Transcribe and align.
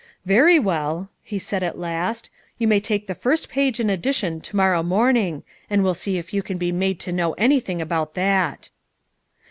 "Very 0.25 0.57
well," 0.57 1.11
he 1.21 1.37
said 1.37 1.61
at 1.61 1.77
last; 1.77 2.31
"you 2.57 2.67
may 2.67 2.79
take 2.79 3.05
the 3.05 3.13
first 3.13 3.49
page 3.49 3.79
in 3.79 3.87
addition 3.87 4.41
to 4.41 4.55
morrow 4.55 4.81
morning, 4.81 5.43
and 5.69 5.83
we'll 5.83 5.93
see 5.93 6.17
if 6.17 6.33
you 6.33 6.41
can 6.41 6.57
be 6.57 6.71
made 6.71 6.99
to 7.01 7.11
know 7.11 7.33
anything 7.33 7.79
about 7.83 8.15
that." 8.15 8.71